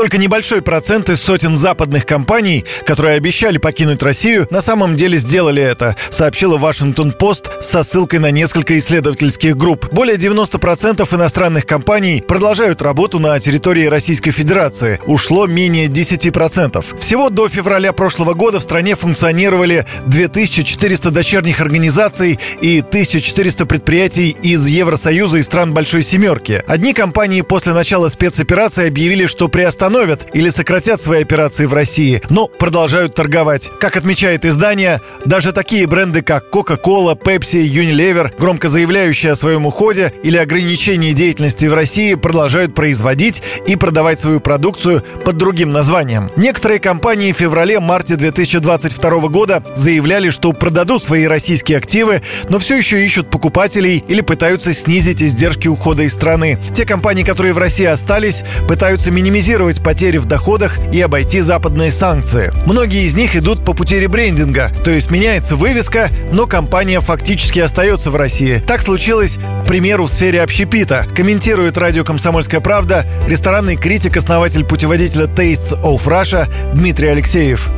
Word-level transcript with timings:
Только 0.00 0.16
небольшой 0.16 0.62
процент 0.62 1.10
из 1.10 1.20
сотен 1.20 1.58
западных 1.58 2.06
компаний, 2.06 2.64
которые 2.86 3.16
обещали 3.16 3.58
покинуть 3.58 4.02
Россию, 4.02 4.48
на 4.48 4.62
самом 4.62 4.96
деле 4.96 5.18
сделали 5.18 5.62
это, 5.62 5.94
сообщила 6.08 6.56
Вашингтон-Пост 6.56 7.62
со 7.62 7.82
ссылкой 7.82 8.18
на 8.18 8.30
несколько 8.30 8.78
исследовательских 8.78 9.58
групп. 9.58 9.92
Более 9.92 10.16
90% 10.16 11.06
иностранных 11.14 11.66
компаний 11.66 12.24
продолжают 12.26 12.80
работу 12.80 13.18
на 13.18 13.38
территории 13.40 13.84
Российской 13.84 14.30
Федерации. 14.30 14.98
Ушло 15.04 15.46
менее 15.46 15.88
10%. 15.88 16.98
Всего 16.98 17.28
до 17.28 17.50
февраля 17.50 17.92
прошлого 17.92 18.32
года 18.32 18.58
в 18.58 18.62
стране 18.62 18.94
функционировали 18.94 19.84
2400 20.06 21.10
дочерних 21.10 21.60
организаций 21.60 22.38
и 22.62 22.78
1400 22.78 23.66
предприятий 23.66 24.30
из 24.30 24.66
Евросоюза 24.66 25.36
и 25.36 25.42
стран 25.42 25.74
Большой 25.74 26.04
Семерки. 26.04 26.64
Одни 26.66 26.94
компании 26.94 27.42
после 27.42 27.74
начала 27.74 28.08
спецоперации 28.08 28.88
объявили, 28.88 29.26
что 29.26 29.48
приостановят 29.90 30.26
или 30.32 30.48
сократят 30.50 31.00
свои 31.00 31.22
операции 31.22 31.66
в 31.66 31.74
России, 31.74 32.22
но 32.30 32.46
продолжают 32.46 33.14
торговать. 33.14 33.70
Как 33.80 33.96
отмечает 33.96 34.44
издание, 34.44 35.00
даже 35.24 35.52
такие 35.52 35.86
бренды, 35.86 36.22
как 36.22 36.44
Coca-Cola, 36.52 37.18
Pepsi, 37.18 37.66
Unilever, 37.66 38.32
громко 38.38 38.68
заявляющие 38.68 39.32
о 39.32 39.36
своем 39.36 39.66
уходе 39.66 40.12
или 40.22 40.36
ограничении 40.36 41.12
деятельности 41.12 41.66
в 41.66 41.74
России, 41.74 42.14
продолжают 42.14 42.74
производить 42.74 43.42
и 43.66 43.76
продавать 43.76 44.20
свою 44.20 44.40
продукцию 44.40 45.02
под 45.24 45.36
другим 45.36 45.70
названием. 45.70 46.30
Некоторые 46.36 46.78
компании 46.78 47.32
в 47.32 47.36
феврале-марте 47.36 48.16
2022 48.16 49.28
года 49.28 49.64
заявляли, 49.74 50.30
что 50.30 50.52
продадут 50.52 51.02
свои 51.02 51.24
российские 51.24 51.78
активы, 51.78 52.22
но 52.48 52.58
все 52.58 52.76
еще 52.76 53.04
ищут 53.04 53.28
покупателей 53.28 54.04
или 54.06 54.20
пытаются 54.20 54.72
снизить 54.72 55.22
издержки 55.22 55.68
ухода 55.68 56.04
из 56.04 56.14
страны. 56.14 56.58
Те 56.74 56.84
компании, 56.84 57.24
которые 57.24 57.54
в 57.54 57.58
России 57.58 57.86
остались, 57.86 58.42
пытаются 58.68 59.10
минимизировать 59.10 59.79
потери 59.82 60.18
в 60.18 60.26
доходах 60.26 60.78
и 60.92 61.00
обойти 61.00 61.40
западные 61.40 61.90
санкции. 61.90 62.52
Многие 62.66 63.04
из 63.06 63.16
них 63.16 63.36
идут 63.36 63.64
по 63.64 63.72
пути 63.72 63.98
ребрендинга, 63.98 64.72
то 64.84 64.90
есть 64.90 65.10
меняется 65.10 65.56
вывеска, 65.56 66.08
но 66.32 66.46
компания 66.46 67.00
фактически 67.00 67.60
остается 67.60 68.10
в 68.10 68.16
России. 68.16 68.62
Так 68.66 68.82
случилось, 68.82 69.38
к 69.64 69.66
примеру, 69.66 70.04
в 70.04 70.10
сфере 70.10 70.42
общепита. 70.42 71.06
Комментирует 71.14 71.78
радио 71.78 72.04
«Комсомольская 72.04 72.60
правда» 72.60 73.06
ресторанный 73.26 73.76
критик, 73.76 74.16
основатель 74.16 74.64
путеводителя 74.64 75.26
Tastes 75.26 75.80
of 75.82 76.04
Russia 76.04 76.48
Дмитрий 76.74 77.08
Алексеев 77.08 77.70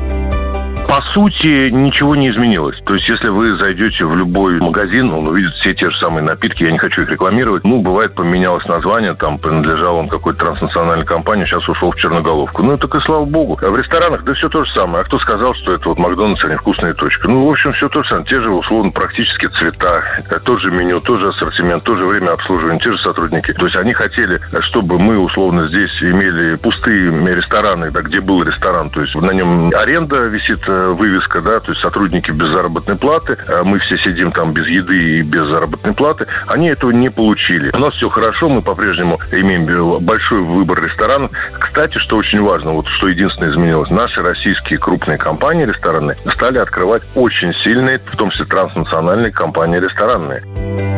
по 0.92 1.00
сути, 1.14 1.70
ничего 1.70 2.14
не 2.14 2.28
изменилось. 2.28 2.76
То 2.84 2.92
есть, 2.92 3.08
если 3.08 3.28
вы 3.28 3.56
зайдете 3.56 4.04
в 4.04 4.14
любой 4.14 4.60
магазин, 4.60 5.10
он 5.10 5.26
увидит 5.26 5.52
все 5.52 5.72
те 5.72 5.88
же 5.88 5.96
самые 6.02 6.22
напитки, 6.22 6.64
я 6.64 6.70
не 6.70 6.76
хочу 6.76 7.00
их 7.00 7.08
рекламировать. 7.08 7.64
Ну, 7.64 7.80
бывает, 7.80 8.12
поменялось 8.14 8.66
название, 8.66 9.14
там, 9.14 9.38
принадлежал 9.38 9.96
он 9.96 10.08
какой-то 10.10 10.40
транснациональной 10.40 11.06
компании, 11.06 11.46
сейчас 11.46 11.66
ушел 11.66 11.92
в 11.92 11.96
черноголовку. 11.96 12.62
Ну, 12.62 12.76
так 12.76 12.94
и 12.94 13.00
слава 13.06 13.24
богу. 13.24 13.58
А 13.62 13.70
в 13.70 13.78
ресторанах, 13.78 14.22
да 14.24 14.34
все 14.34 14.50
то 14.50 14.66
же 14.66 14.70
самое. 14.74 15.00
А 15.00 15.04
кто 15.04 15.18
сказал, 15.20 15.54
что 15.54 15.72
это 15.72 15.88
вот 15.88 15.98
Макдональдс, 15.98 16.44
а 16.44 16.48
не 16.48 16.56
вкусная 16.56 16.92
точка? 16.92 17.26
Ну, 17.26 17.40
в 17.40 17.50
общем, 17.50 17.72
все 17.72 17.88
то 17.88 18.02
же 18.02 18.10
самое. 18.10 18.26
Те 18.26 18.42
же, 18.42 18.50
условно, 18.50 18.90
практически 18.90 19.46
цвета, 19.46 20.02
тот 20.44 20.60
же 20.60 20.70
меню, 20.70 21.00
тот 21.00 21.20
же 21.20 21.28
ассортимент, 21.28 21.84
то 21.84 21.96
же 21.96 22.04
время 22.04 22.32
обслуживания, 22.32 22.78
те 22.78 22.92
же 22.92 22.98
сотрудники. 22.98 23.54
То 23.54 23.64
есть, 23.64 23.76
они 23.76 23.94
хотели, 23.94 24.38
чтобы 24.60 24.98
мы, 24.98 25.18
условно, 25.18 25.64
здесь 25.64 26.02
имели 26.02 26.56
пустые 26.56 27.10
рестораны, 27.34 27.90
да, 27.90 28.02
где 28.02 28.20
был 28.20 28.42
ресторан, 28.42 28.90
то 28.90 29.00
есть, 29.00 29.14
на 29.14 29.30
нем 29.30 29.72
аренда 29.74 30.26
висит 30.26 30.60
э, 30.66 30.81
вывеска, 30.88 31.40
да, 31.40 31.60
то 31.60 31.70
есть 31.70 31.80
сотрудники 31.80 32.30
без 32.30 32.48
заработной 32.48 32.96
платы, 32.96 33.38
а 33.48 33.64
мы 33.64 33.78
все 33.78 33.96
сидим 33.98 34.32
там 34.32 34.52
без 34.52 34.66
еды 34.66 35.18
и 35.18 35.22
без 35.22 35.46
заработной 35.46 35.94
платы, 35.94 36.26
они 36.46 36.68
этого 36.68 36.90
не 36.90 37.10
получили. 37.10 37.70
У 37.72 37.78
нас 37.78 37.94
все 37.94 38.08
хорошо, 38.08 38.48
мы 38.48 38.62
по-прежнему 38.62 39.18
имеем 39.30 39.98
большой 40.00 40.40
выбор 40.40 40.82
ресторанов. 40.82 41.30
Кстати, 41.58 41.98
что 41.98 42.16
очень 42.16 42.42
важно, 42.42 42.72
вот 42.72 42.86
что 42.86 43.08
единственное 43.08 43.50
изменилось, 43.50 43.90
наши 43.90 44.22
российские 44.22 44.78
крупные 44.78 45.18
компании 45.18 45.64
ресторанные 45.64 46.16
стали 46.34 46.58
открывать 46.58 47.02
очень 47.14 47.54
сильные, 47.54 47.98
в 47.98 48.16
том 48.16 48.30
числе 48.30 48.46
транснациональные 48.46 49.32
компании 49.32 49.78
ресторанные. 49.78 50.91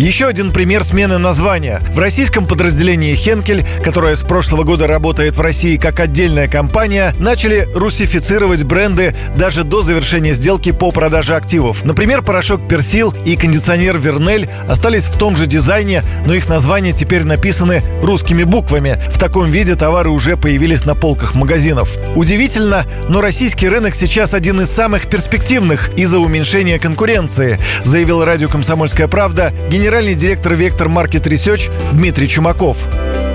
Еще 0.00 0.28
один 0.28 0.50
пример 0.50 0.82
смены 0.82 1.18
названия. 1.18 1.82
В 1.92 1.98
российском 1.98 2.46
подразделении 2.46 3.14
«Хенкель», 3.14 3.66
которое 3.84 4.16
с 4.16 4.20
прошлого 4.20 4.64
года 4.64 4.86
работает 4.86 5.36
в 5.36 5.42
России 5.42 5.76
как 5.76 6.00
отдельная 6.00 6.48
компания, 6.48 7.12
начали 7.18 7.68
русифицировать 7.74 8.62
бренды 8.62 9.14
даже 9.36 9.62
до 9.62 9.82
завершения 9.82 10.32
сделки 10.32 10.72
по 10.72 10.90
продаже 10.90 11.36
активов. 11.36 11.84
Например, 11.84 12.22
порошок 12.22 12.66
«Персил» 12.66 13.14
и 13.26 13.36
кондиционер 13.36 13.98
«Вернель» 13.98 14.48
остались 14.66 15.04
в 15.04 15.18
том 15.18 15.36
же 15.36 15.44
дизайне, 15.44 16.02
но 16.24 16.32
их 16.32 16.48
названия 16.48 16.94
теперь 16.94 17.24
написаны 17.24 17.82
русскими 18.02 18.44
буквами. 18.44 18.98
В 19.10 19.18
таком 19.18 19.50
виде 19.50 19.74
товары 19.74 20.08
уже 20.08 20.38
появились 20.38 20.86
на 20.86 20.94
полках 20.94 21.34
магазинов. 21.34 21.90
Удивительно, 22.16 22.86
но 23.10 23.20
российский 23.20 23.68
рынок 23.68 23.94
сейчас 23.94 24.32
один 24.32 24.62
из 24.62 24.70
самых 24.70 25.10
перспективных 25.10 25.90
из-за 25.98 26.20
уменьшения 26.20 26.78
конкуренции, 26.78 27.58
заявил 27.84 28.24
радио 28.24 28.48
«Комсомольская 28.48 29.06
правда» 29.06 29.52
генеральный 29.68 29.89
генеральный 29.90 30.14
директор 30.14 30.54
«Вектор 30.54 30.88
Маркет 30.88 31.26
Research 31.26 31.68
Дмитрий 31.92 32.28
Чумаков. 32.28 32.86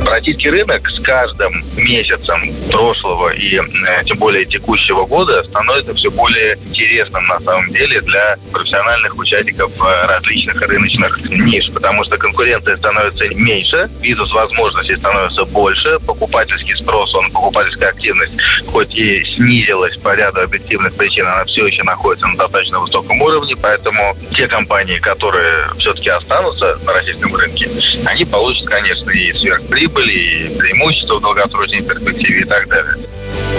Российский 0.06 0.50
рынок 0.50 0.88
с 0.90 1.02
каждым 1.02 1.66
месяцем 1.76 2.42
прошлого 2.70 3.34
и 3.34 3.56
э, 3.56 4.04
тем 4.06 4.20
более 4.20 4.46
текущего 4.46 5.06
года 5.06 5.44
становится 5.44 5.94
все 5.96 6.12
более 6.12 6.58
интересным 6.68 7.26
на 7.28 7.40
самом 7.40 7.72
деле 7.74 8.02
для 8.02 8.38
профессиональных 8.52 9.18
участников 9.18 9.72
э, 9.82 10.06
различных 10.08 10.62
рыночных 10.62 11.20
ниш, 11.30 11.72
потому 11.74 12.04
что 12.04 12.18
конкуренция 12.18 12.78
становится 12.78 13.28
меньше, 13.36 13.90
бизнес-возможностей 14.02 14.96
становится 14.98 15.44
больше, 15.46 15.98
покупательский 16.06 16.76
спрос, 16.76 17.14
он, 17.16 17.32
покупательская 17.32 17.90
активность 17.90 18.34
хоть 18.68 18.94
и 18.96 19.24
снизилась 19.24 19.96
по 19.98 20.14
ряду 20.16 20.42
объективных 20.42 20.94
причин, 20.96 21.26
она 21.26 21.46
все 21.46 21.66
еще 21.66 21.84
находится 21.84 22.28
на 22.28 22.36
достаточно 22.36 22.80
высоком 22.80 23.22
уровне, 23.22 23.56
поэтому 23.56 24.16
те 24.36 24.48
компании, 24.48 25.00
которые 25.00 25.70
все-таки 25.80 26.10
останутся 26.10 26.78
на 26.86 26.94
российском 26.94 27.34
рынке, 27.34 27.70
они 28.06 28.26
получат, 28.26 28.68
конечно, 28.68 29.10
и 29.12 29.32
сверхприбыль, 29.34 29.95
прибыли, 29.96 30.12
и 30.12 30.58
преимущества 30.58 31.18
в 31.18 31.22
долгосрочной 31.22 31.82
перспективе 31.82 32.42
и 32.42 32.46
так 32.46 32.68
далее. 32.68 32.96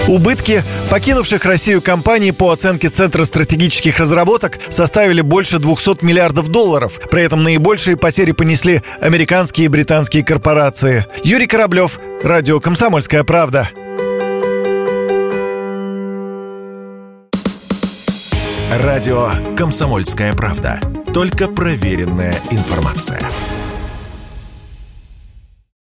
Убытки 0.07 0.63
покинувших 0.89 1.43
Россию 1.43 1.81
компаний 1.81 2.31
по 2.31 2.51
оценке 2.51 2.89
Центра 2.89 3.25
стратегических 3.25 3.99
разработок 3.99 4.57
составили 4.69 5.21
больше 5.21 5.59
200 5.59 6.03
миллиардов 6.03 6.47
долларов. 6.47 6.99
При 7.11 7.23
этом 7.23 7.43
наибольшие 7.43 7.97
потери 7.97 8.31
понесли 8.31 8.81
американские 9.01 9.65
и 9.65 9.69
британские 9.69 10.23
корпорации. 10.23 11.05
Юрий 11.23 11.47
Кораблев, 11.47 11.99
Радио 12.23 12.59
«Комсомольская 12.59 13.23
правда». 13.23 13.69
Радио 18.71 19.29
«Комсомольская 19.57 20.33
правда». 20.33 20.79
Только 21.13 21.47
проверенная 21.47 22.35
информация. 22.51 23.19